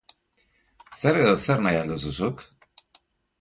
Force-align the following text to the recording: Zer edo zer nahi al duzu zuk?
Zer 1.01 1.19
edo 1.25 1.35
zer 1.45 1.59
nahi 1.67 1.79
al 1.81 1.91
duzu 1.93 2.13
zuk? 2.17 2.39